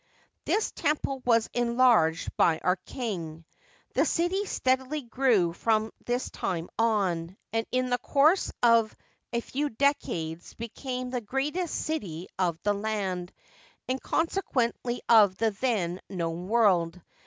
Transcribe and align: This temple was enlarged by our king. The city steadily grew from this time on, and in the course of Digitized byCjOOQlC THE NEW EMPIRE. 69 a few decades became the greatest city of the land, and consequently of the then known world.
This 0.45 0.71
temple 0.71 1.21
was 1.27 1.47
enlarged 1.53 2.35
by 2.35 2.57
our 2.63 2.77
king. 2.87 3.45
The 3.93 4.03
city 4.03 4.45
steadily 4.47 5.03
grew 5.03 5.53
from 5.53 5.91
this 6.07 6.31
time 6.31 6.69
on, 6.79 7.37
and 7.53 7.67
in 7.71 7.91
the 7.91 7.99
course 7.99 8.51
of 8.63 8.89
Digitized 8.89 8.89
byCjOOQlC 8.89 8.89
THE 8.89 8.97
NEW 8.97 9.37
EMPIRE. 9.37 9.41
69 9.41 9.41
a 9.41 9.51
few 9.51 9.69
decades 9.69 10.53
became 10.55 11.09
the 11.11 11.21
greatest 11.21 11.75
city 11.75 12.27
of 12.39 12.59
the 12.63 12.73
land, 12.73 13.31
and 13.87 14.01
consequently 14.01 15.01
of 15.07 15.37
the 15.37 15.51
then 15.51 16.01
known 16.09 16.47
world. 16.47 16.99